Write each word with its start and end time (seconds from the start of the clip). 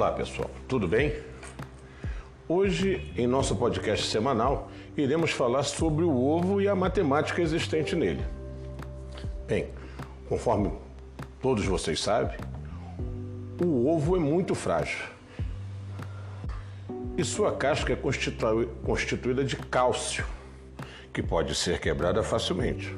Olá 0.00 0.12
pessoal, 0.12 0.50
tudo 0.66 0.88
bem? 0.88 1.12
Hoje, 2.48 3.12
em 3.18 3.26
nosso 3.26 3.54
podcast 3.54 4.06
semanal, 4.06 4.70
iremos 4.96 5.30
falar 5.30 5.62
sobre 5.62 6.04
o 6.04 6.24
ovo 6.24 6.58
e 6.58 6.66
a 6.66 6.74
matemática 6.74 7.42
existente 7.42 7.94
nele. 7.94 8.24
Bem, 9.46 9.68
conforme 10.26 10.72
todos 11.42 11.66
vocês 11.66 12.00
sabem, 12.00 12.38
o 13.62 13.86
ovo 13.90 14.16
é 14.16 14.18
muito 14.18 14.54
frágil 14.54 15.04
e 17.18 17.22
sua 17.22 17.52
casca 17.52 17.92
é 17.92 17.98
constituída 18.82 19.44
de 19.44 19.56
cálcio, 19.56 20.24
que 21.12 21.22
pode 21.22 21.54
ser 21.54 21.78
quebrada 21.78 22.22
facilmente. 22.22 22.96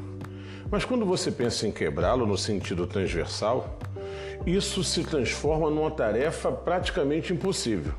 Mas 0.71 0.85
quando 0.85 1.05
você 1.05 1.33
pensa 1.33 1.67
em 1.67 1.73
quebrá-lo 1.73 2.25
no 2.25 2.39
sentido 2.39 2.87
transversal, 2.87 3.77
isso 4.47 4.83
se 4.83 5.05
transforma 5.05 5.71
numa 5.71 5.91
tarefa 5.91 6.51
praticamente 6.51 7.33
impossível. 7.33 7.95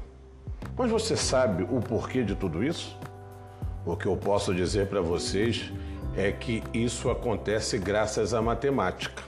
Mas 0.78 0.90
você 0.90 1.16
sabe 1.16 1.64
o 1.64 1.80
porquê 1.80 2.24
de 2.24 2.36
tudo 2.36 2.64
isso? 2.64 2.98
O 3.86 3.96
que 3.96 4.06
eu 4.06 4.18
posso 4.18 4.54
dizer 4.54 4.88
para 4.88 5.02
vocês 5.02 5.72
é 6.16 6.32
que 6.32 6.64
isso 6.74 7.10
acontece 7.10 7.78
graças 7.78 8.34
à 8.34 8.42
matemática. 8.42 9.24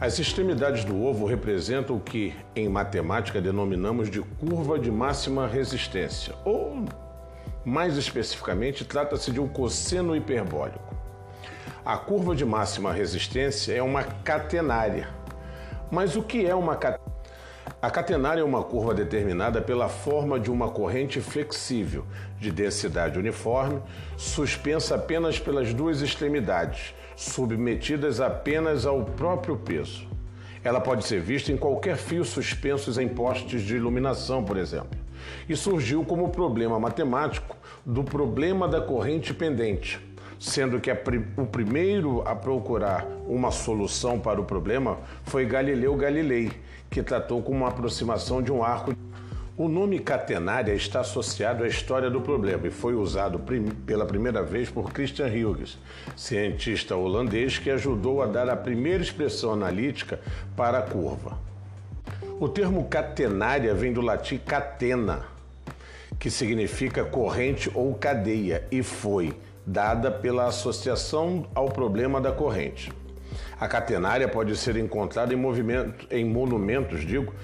As 0.00 0.18
extremidades 0.18 0.84
do 0.84 1.02
ovo 1.02 1.26
representam 1.26 1.96
o 1.96 2.00
que 2.00 2.34
em 2.54 2.68
matemática 2.68 3.40
denominamos 3.40 4.08
de 4.08 4.20
curva 4.20 4.78
de 4.78 4.90
máxima 4.90 5.46
resistência, 5.46 6.34
ou 6.44 6.84
mais 7.64 7.96
especificamente, 7.96 8.84
trata-se 8.84 9.32
de 9.32 9.40
um 9.40 9.48
cosseno 9.48 10.14
hiperbólico. 10.14 10.96
A 11.84 11.96
curva 11.96 12.36
de 12.36 12.44
máxima 12.44 12.92
resistência 12.92 13.72
é 13.72 13.82
uma 13.82 14.04
catenária 14.04 15.17
mas 15.90 16.16
o 16.16 16.22
que 16.22 16.46
é 16.46 16.54
uma 16.54 16.76
catenária? 16.76 17.18
A 17.80 17.90
catenária 17.90 18.40
é 18.40 18.44
uma 18.44 18.62
curva 18.62 18.94
determinada 18.94 19.60
pela 19.60 19.88
forma 19.88 20.40
de 20.40 20.50
uma 20.50 20.68
corrente 20.70 21.20
flexível, 21.20 22.04
de 22.40 22.50
densidade 22.50 23.18
uniforme, 23.18 23.80
suspensa 24.16 24.96
apenas 24.96 25.38
pelas 25.38 25.72
duas 25.72 26.00
extremidades, 26.00 26.94
submetidas 27.14 28.20
apenas 28.20 28.86
ao 28.86 29.04
próprio 29.04 29.56
peso. 29.56 30.08
Ela 30.64 30.80
pode 30.80 31.06
ser 31.06 31.20
vista 31.20 31.52
em 31.52 31.56
qualquer 31.56 31.96
fio 31.96 32.24
suspensos 32.24 32.98
em 32.98 33.06
postes 33.06 33.62
de 33.62 33.76
iluminação, 33.76 34.42
por 34.42 34.56
exemplo, 34.56 34.98
e 35.48 35.54
surgiu 35.54 36.04
como 36.04 36.30
problema 36.30 36.80
matemático 36.80 37.56
do 37.86 38.02
problema 38.02 38.66
da 38.66 38.80
corrente 38.80 39.32
pendente 39.32 40.07
sendo 40.38 40.80
que 40.80 40.90
o 41.36 41.46
primeiro 41.46 42.22
a 42.26 42.34
procurar 42.34 43.06
uma 43.26 43.50
solução 43.50 44.18
para 44.20 44.40
o 44.40 44.44
problema 44.44 44.98
foi 45.24 45.44
Galileu 45.44 45.96
Galilei, 45.96 46.52
que 46.88 47.02
tratou 47.02 47.42
com 47.42 47.52
uma 47.52 47.68
aproximação 47.68 48.40
de 48.40 48.52
um 48.52 48.62
arco. 48.62 48.94
O 49.56 49.68
nome 49.68 49.98
catenária 49.98 50.72
está 50.72 51.00
associado 51.00 51.64
à 51.64 51.66
história 51.66 52.08
do 52.08 52.20
problema 52.20 52.68
e 52.68 52.70
foi 52.70 52.94
usado 52.94 53.40
pela 53.84 54.06
primeira 54.06 54.40
vez 54.40 54.70
por 54.70 54.92
Christian 54.92 55.26
Huygens, 55.26 55.76
cientista 56.16 56.94
holandês 56.94 57.58
que 57.58 57.68
ajudou 57.68 58.22
a 58.22 58.26
dar 58.26 58.48
a 58.48 58.56
primeira 58.56 59.02
expressão 59.02 59.52
analítica 59.52 60.20
para 60.56 60.78
a 60.78 60.82
curva. 60.82 61.36
O 62.38 62.48
termo 62.48 62.84
catenária 62.84 63.74
vem 63.74 63.92
do 63.92 64.00
latim 64.00 64.38
catena, 64.38 65.24
que 66.20 66.30
significa 66.30 67.04
corrente 67.04 67.68
ou 67.74 67.94
cadeia, 67.94 68.64
e 68.70 68.80
foi 68.80 69.34
dada 69.68 70.10
pela 70.10 70.46
associação 70.46 71.46
ao 71.54 71.66
problema 71.66 72.22
da 72.22 72.32
corrente. 72.32 72.90
A 73.60 73.68
catenária 73.68 74.26
pode 74.26 74.56
ser 74.56 74.76
encontrada 74.76 75.34
em, 75.34 75.38
em 76.10 76.24
monumentos, 76.24 77.04
digo, 77.04 77.34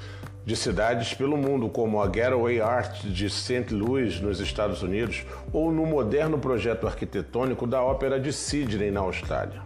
de 0.47 0.57
cidades 0.57 1.13
pelo 1.13 1.37
mundo, 1.37 1.69
como 1.69 2.03
a 2.03 2.07
Getaway 2.07 2.61
Art 2.63 3.03
de 3.05 3.29
St. 3.29 3.75
Louis, 3.75 4.21
nos 4.21 4.41
Estados 4.41 4.83
Unidos, 4.83 5.27
ou 5.53 5.71
no 5.71 5.85
moderno 5.85 6.39
projeto 6.39 6.87
arquitetônico 6.87 7.67
da 7.67 7.83
Ópera 7.83 8.19
de 8.19 8.33
Sydney, 8.33 8.91
na 8.91 9.01
Austrália. 9.01 9.63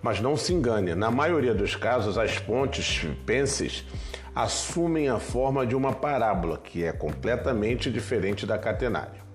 Mas 0.00 0.20
não 0.20 0.36
se 0.36 0.52
engane, 0.52 0.94
na 0.94 1.10
maioria 1.10 1.54
dos 1.54 1.74
casos, 1.74 2.16
as 2.16 2.38
pontes 2.38 3.04
penses 3.26 3.84
assumem 4.32 5.08
a 5.08 5.18
forma 5.18 5.66
de 5.66 5.74
uma 5.74 5.92
parábola, 5.92 6.56
que 6.56 6.84
é 6.84 6.92
completamente 6.92 7.90
diferente 7.90 8.46
da 8.46 8.56
catenária. 8.56 9.29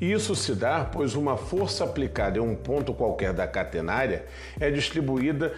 Isso 0.00 0.34
se 0.36 0.54
dá 0.54 0.84
pois 0.84 1.14
uma 1.14 1.36
força 1.36 1.84
aplicada 1.84 2.38
em 2.38 2.40
um 2.40 2.54
ponto 2.54 2.94
qualquer 2.94 3.32
da 3.32 3.48
catenária 3.48 4.26
é 4.60 4.70
distribuída 4.70 5.52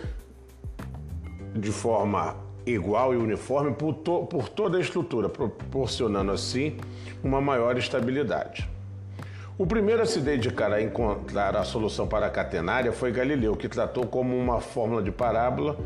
de 1.54 1.70
forma 1.70 2.36
igual 2.64 3.12
e 3.12 3.16
uniforme 3.16 3.72
por, 3.74 3.94
to 3.94 4.26
por 4.26 4.48
toda 4.48 4.78
a 4.78 4.80
estrutura, 4.80 5.28
proporcionando 5.28 6.30
assim 6.30 6.76
uma 7.22 7.40
maior 7.40 7.76
estabilidade. 7.76 8.68
O 9.58 9.66
primeiro 9.66 10.02
a 10.02 10.06
se 10.06 10.20
dedicar 10.20 10.72
a 10.72 10.80
encontrar 10.80 11.54
a 11.54 11.64
solução 11.64 12.06
para 12.06 12.26
a 12.26 12.30
catenária 12.30 12.92
foi 12.92 13.12
Galileu, 13.12 13.54
que 13.54 13.68
tratou 13.68 14.06
como 14.06 14.34
uma 14.34 14.58
fórmula 14.58 15.02
de 15.02 15.12
parábola, 15.12 15.78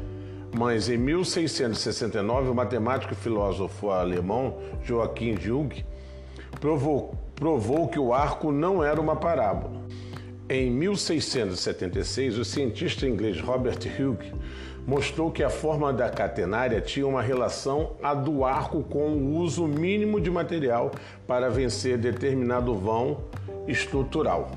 mas 0.57 0.89
em 0.89 0.97
1669 0.97 2.51
o 2.51 2.55
matemático 2.55 3.15
e 3.15 3.17
filósofo 3.17 3.91
alemão 3.91 4.59
Joachim 4.85 5.37
Jung 5.41 5.85
provou 6.61 7.24
provou 7.35 7.89
que 7.89 7.99
o 7.99 8.13
arco 8.13 8.53
não 8.53 8.83
era 8.83 9.01
uma 9.01 9.17
parábola. 9.17 9.83
Em 10.49 10.71
1676, 10.71 12.39
o 12.39 12.45
cientista 12.45 13.07
inglês 13.07 13.41
Robert 13.41 13.79
Hooke 13.99 14.31
mostrou 14.87 15.31
que 15.31 15.43
a 15.43 15.49
forma 15.49 15.93
da 15.93 16.11
catenária 16.11 16.81
tinha 16.81 17.07
uma 17.07 17.23
relação 17.23 17.93
a 18.03 18.13
do 18.13 18.45
arco 18.45 18.83
com 18.83 19.09
o 19.09 19.39
uso 19.39 19.67
mínimo 19.67 20.21
de 20.21 20.31
material 20.31 20.93
para 21.27 21.49
vencer 21.49 21.97
determinado 21.97 22.75
vão 22.75 23.25
estrutural. 23.67 24.51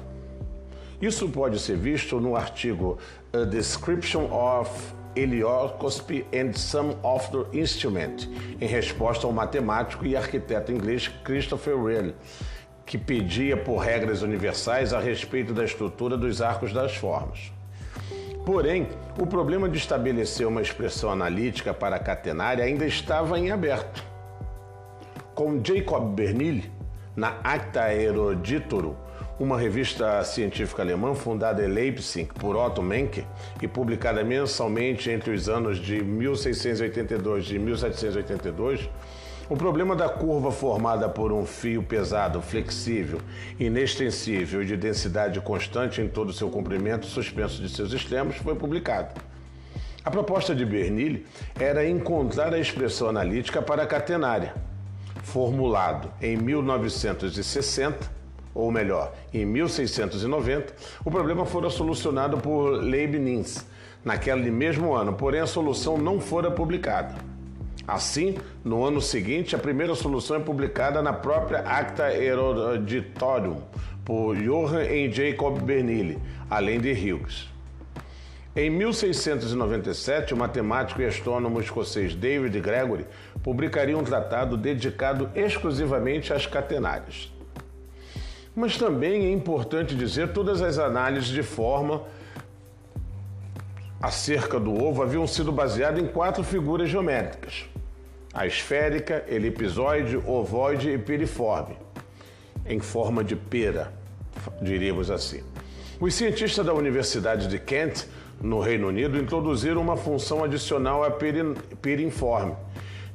Isso 1.02 1.30
pode 1.30 1.60
ser 1.60 1.78
visto 1.78 2.20
no 2.20 2.36
artigo 2.36 2.98
A 3.32 3.46
Description 3.46 4.26
of 4.26 4.70
Helioscopy 5.16 6.26
and 6.34 6.54
Some 6.54 6.96
of 7.02 7.32
the 7.32 7.58
Instrument, 7.58 8.28
em 8.60 8.68
resposta 8.68 9.26
ao 9.26 9.34
matemático 9.34 10.06
e 10.06 10.16
arquiteto 10.16 10.72
inglês 10.72 11.08
Christopher 11.24 11.78
Wren, 11.78 12.14
que 12.88 12.98
pedia 12.98 13.58
por 13.58 13.80
regras 13.80 14.22
universais 14.22 14.94
a 14.94 15.00
respeito 15.00 15.54
da 15.54 15.66
estrutura 15.66 16.18
dos 16.18 16.42
arcos 16.42 16.72
das 16.72 16.96
formas. 16.96 17.52
Porém, 18.46 18.88
o 19.20 19.28
problema 19.28 19.68
de 19.68 19.78
estabelecer 19.78 20.48
uma 20.48 20.62
expressão 20.62 21.12
analítica 21.12 21.74
para 21.74 21.98
a 21.98 22.00
catenária 22.00 22.64
ainda 22.64 22.86
estava 22.86 23.38
em 23.38 23.52
aberto. 23.52 24.02
Com 25.36 25.62
Jacob 25.62 26.16
Bernoulli, 26.16 26.72
na 27.14 27.36
Acta 27.44 27.82
Aeroditorum, 27.82 28.96
uma 29.38 29.60
revista 29.60 30.24
científica 30.24 30.82
alemã 30.82 31.14
fundada 31.14 31.64
em 31.64 31.68
Leipzig 31.68 32.34
por 32.36 32.56
Otto 32.56 32.82
Menke 32.82 33.26
e 33.62 33.68
publicada 33.68 34.24
mensalmente 34.24 35.12
entre 35.12 35.32
os 35.32 35.50
anos 35.50 35.78
de 35.78 36.02
1682 36.02 37.52
e 37.52 37.60
1782, 37.60 38.90
o 39.50 39.56
problema 39.56 39.96
da 39.96 40.10
curva 40.10 40.52
formada 40.52 41.08
por 41.08 41.32
um 41.32 41.46
fio 41.46 41.82
pesado, 41.82 42.42
flexível, 42.42 43.20
inextensível 43.60 44.62
e 44.62 44.66
de 44.66 44.76
densidade 44.76 45.40
constante 45.40 46.02
em 46.02 46.08
todo 46.08 46.30
o 46.30 46.34
seu 46.34 46.50
comprimento, 46.50 47.06
suspenso 47.06 47.62
de 47.62 47.70
seus 47.70 47.94
extremos, 47.94 48.36
foi 48.38 48.56
publicado. 48.56 49.20
A 50.04 50.12
proposta 50.12 50.54
de 50.54 50.66
Bernoulli 50.66 51.26
era 51.60 51.88
encontrar 51.88 52.54
a 52.54 52.60
expressão 52.60 53.10
analítica 53.10 53.62
para 53.62 53.84
a 53.84 53.88
catenária. 53.88 54.54
Formulado 55.24 56.10
em 56.22 56.38
1960, 56.38 58.10
ou 58.54 58.72
melhor, 58.72 59.14
em 59.34 59.46
1690, 59.46 60.74
o 61.06 61.12
problema 61.12 61.46
fora 61.46 61.70
solucionado 61.70 62.38
por 62.38 62.72
Leibniz 62.72 63.66
naquele 64.04 64.50
mesmo 64.50 64.94
ano, 64.94 65.14
porém 65.14 65.42
a 65.42 65.46
solução 65.46 65.98
não 65.98 66.20
fora 66.20 66.50
publicada. 66.50 67.37
Assim, 67.88 68.36
no 68.66 68.84
ano 68.84 69.00
seguinte, 69.00 69.56
a 69.56 69.60
primeira 69.60 69.96
solução 69.96 70.36
é 70.36 70.40
publicada 70.40 71.02
na 71.02 71.14
própria 71.14 71.60
Acta 71.60 72.14
Eruditorium 72.14 73.62
por 74.04 74.36
Johann 74.36 74.84
e 74.84 75.10
Jacob 75.10 75.62
Bernoulli, 75.62 76.20
além 76.50 76.82
de 76.82 76.92
Hughes. 76.92 77.48
Em 78.54 78.70
1697, 78.70 80.34
o 80.34 80.38
matemático 80.38 81.02
e 81.02 81.06
astrônomo 81.06 81.62
escocês 81.62 82.14
David 82.14 82.60
Gregory 82.60 83.06
publicaria 83.42 83.98
um 83.98 84.04
tratado 84.04 84.58
dedicado 84.58 85.30
exclusivamente 85.34 86.34
às 86.34 86.46
catenárias. 86.46 87.32
Mas 88.56 88.76
também 88.76 89.28
é 89.28 89.32
importante 89.32 89.96
dizer 89.96 90.34
todas 90.34 90.62
as 90.62 90.80
análises 90.80 91.30
de 91.30 91.44
forma 91.44 92.04
acerca 94.02 94.60
do 94.60 94.74
ovo 94.74 95.04
haviam 95.04 95.28
sido 95.28 95.52
baseadas 95.52 96.02
em 96.02 96.08
quatro 96.08 96.44
figuras 96.44 96.90
geométricas: 96.90 97.66
a 98.34 98.46
esférica, 98.46 99.24
elipsoide, 99.28 100.18
ovoide 100.18 100.92
e 100.92 100.98
piriforme, 100.98 101.78
em 102.66 102.80
forma 102.80 103.24
de 103.24 103.36
pera, 103.36 103.94
diríamos 104.62 105.10
assim. 105.10 105.42
Os 106.00 106.14
cientistas 106.14 106.66
da 106.66 106.74
Universidade 106.74 107.48
de 107.48 107.58
Kent, 107.58 108.06
no 108.40 108.60
Reino 108.60 108.88
Unido, 108.88 109.18
introduziram 109.18 109.82
uma 109.82 109.98
função 109.98 110.44
adicional 110.44 111.04
à 111.04 111.10
perinforme, 111.82 112.54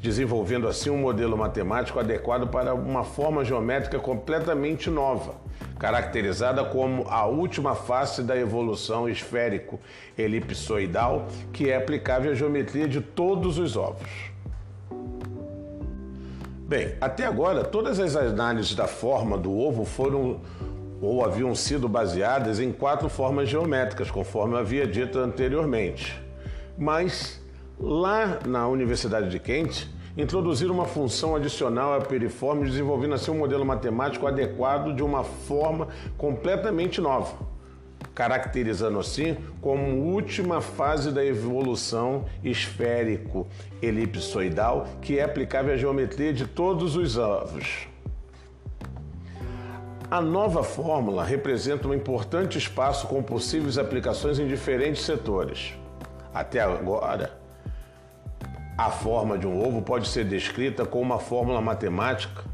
desenvolvendo 0.00 0.66
assim 0.66 0.90
um 0.90 0.98
modelo 0.98 1.38
matemático 1.38 2.00
adequado 2.00 2.48
para 2.48 2.74
uma 2.74 3.04
forma 3.04 3.44
geométrica 3.44 4.00
completamente 4.00 4.90
nova, 4.90 5.36
caracterizada 5.78 6.64
como 6.64 7.06
a 7.08 7.24
última 7.26 7.76
face 7.76 8.24
da 8.24 8.36
evolução 8.36 9.08
esférico-elipsoidal, 9.08 11.28
que 11.52 11.70
é 11.70 11.76
aplicável 11.76 12.32
à 12.32 12.34
geometria 12.34 12.88
de 12.88 13.00
todos 13.00 13.58
os 13.58 13.76
ovos. 13.76 14.32
Bem, 16.72 16.94
até 17.02 17.26
agora 17.26 17.64
todas 17.64 18.00
as 18.00 18.16
análises 18.16 18.74
da 18.74 18.86
forma 18.86 19.36
do 19.36 19.54
ovo 19.54 19.84
foram 19.84 20.40
ou 21.02 21.22
haviam 21.22 21.54
sido 21.54 21.86
baseadas 21.86 22.58
em 22.60 22.72
quatro 22.72 23.10
formas 23.10 23.50
geométricas, 23.50 24.10
conforme 24.10 24.54
eu 24.54 24.58
havia 24.58 24.86
dito 24.86 25.18
anteriormente. 25.18 26.18
Mas 26.78 27.38
lá 27.78 28.38
na 28.46 28.66
Universidade 28.68 29.28
de 29.28 29.38
Kent, 29.38 29.86
introduziram 30.16 30.72
uma 30.72 30.86
função 30.86 31.36
adicional 31.36 31.92
à 31.92 32.00
piriforme, 32.00 32.64
desenvolvendo 32.64 33.16
assim 33.16 33.30
um 33.30 33.38
modelo 33.38 33.66
matemático 33.66 34.26
adequado 34.26 34.94
de 34.94 35.02
uma 35.02 35.22
forma 35.22 35.88
completamente 36.16 37.02
nova, 37.02 37.34
caracterizando 38.14 38.98
assim 38.98 39.36
como 39.60 40.12
última 40.12 40.60
fase 40.60 41.10
da 41.10 41.24
evolução 41.24 42.26
esférico-elipsoidal 42.44 44.86
que 45.00 45.18
é 45.18 45.24
aplicável 45.24 45.72
à 45.74 45.76
geometria 45.76 46.32
de 46.32 46.46
todos 46.46 46.94
os 46.96 47.18
ovos. 47.18 47.88
A 50.10 50.20
nova 50.20 50.62
fórmula 50.62 51.24
representa 51.24 51.88
um 51.88 51.94
importante 51.94 52.58
espaço 52.58 53.06
com 53.06 53.22
possíveis 53.22 53.78
aplicações 53.78 54.38
em 54.38 54.46
diferentes 54.46 55.02
setores. 55.02 55.72
Até 56.34 56.60
agora, 56.60 57.40
a 58.76 58.90
forma 58.90 59.38
de 59.38 59.46
um 59.46 59.58
ovo 59.58 59.80
pode 59.80 60.06
ser 60.08 60.26
descrita 60.26 60.84
como 60.84 61.04
uma 61.04 61.18
fórmula 61.18 61.62
matemática 61.62 62.44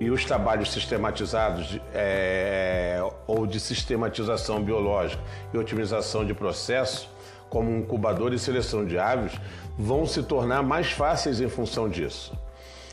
e 0.00 0.10
os 0.10 0.24
trabalhos 0.24 0.72
sistematizados 0.72 1.78
é, 1.92 2.98
de 3.46 3.60
sistematização 3.60 4.62
biológica 4.62 5.22
e 5.52 5.58
otimização 5.58 6.24
de 6.24 6.34
processo, 6.34 7.08
como 7.48 7.70
incubador 7.70 8.32
e 8.32 8.38
seleção 8.38 8.84
de 8.84 8.98
aves, 8.98 9.32
vão 9.78 10.06
se 10.06 10.22
tornar 10.22 10.62
mais 10.62 10.90
fáceis 10.90 11.40
em 11.40 11.48
função 11.48 11.88
disso. 11.88 12.36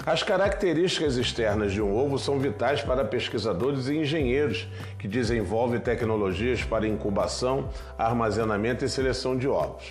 As 0.05 0.23
características 0.23 1.15
externas 1.15 1.71
de 1.71 1.81
um 1.81 1.95
ovo 1.95 2.17
são 2.17 2.39
vitais 2.39 2.81
para 2.81 3.05
pesquisadores 3.05 3.87
e 3.87 3.97
engenheiros 3.97 4.67
que 4.97 5.07
desenvolvem 5.07 5.79
tecnologias 5.79 6.63
para 6.63 6.87
incubação, 6.87 7.69
armazenamento 7.97 8.83
e 8.83 8.89
seleção 8.89 9.37
de 9.37 9.47
ovos. 9.47 9.85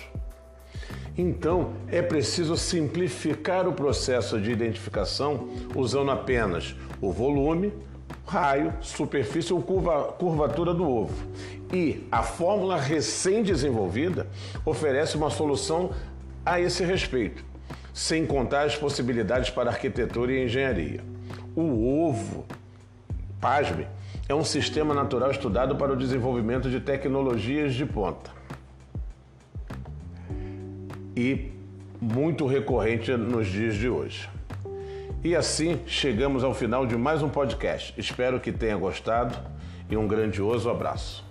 Então, 1.17 1.73
é 1.89 2.01
preciso 2.01 2.57
simplificar 2.57 3.67
o 3.67 3.73
processo 3.73 4.39
de 4.39 4.51
identificação 4.51 5.49
usando 5.75 6.11
apenas 6.11 6.75
o 7.01 7.11
volume, 7.11 7.73
raio, 8.31 8.73
superfície 8.79 9.53
ou 9.53 9.61
curva, 9.61 10.03
curvatura 10.13 10.73
do 10.73 10.89
ovo. 10.89 11.13
E 11.73 12.07
a 12.09 12.23
fórmula 12.23 12.77
recém-desenvolvida 12.77 14.27
oferece 14.65 15.17
uma 15.17 15.29
solução 15.29 15.91
a 16.45 16.59
esse 16.59 16.83
respeito 16.85 17.43
sem 17.93 18.25
contar 18.25 18.63
as 18.63 18.77
possibilidades 18.77 19.49
para 19.49 19.69
arquitetura 19.69 20.31
e 20.31 20.45
engenharia. 20.45 21.01
O 21.53 22.07
ovo, 22.07 22.45
pasme, 23.41 23.85
é 24.29 24.33
um 24.33 24.45
sistema 24.45 24.93
natural 24.93 25.29
estudado 25.31 25.75
para 25.75 25.91
o 25.91 25.97
desenvolvimento 25.97 26.69
de 26.69 26.79
tecnologias 26.79 27.73
de 27.73 27.85
ponta. 27.85 28.31
E 31.17 31.51
muito 31.99 32.47
recorrente 32.47 33.11
nos 33.11 33.47
dias 33.47 33.75
de 33.75 33.89
hoje. 33.89 34.29
E 35.23 35.35
assim 35.35 35.79
chegamos 35.85 36.43
ao 36.43 36.51
final 36.51 36.87
de 36.87 36.97
mais 36.97 37.21
um 37.21 37.29
podcast. 37.29 37.93
Espero 37.95 38.39
que 38.39 38.51
tenha 38.51 38.75
gostado 38.75 39.37
e 39.87 39.95
um 39.95 40.07
grandioso 40.07 40.67
abraço. 40.67 41.23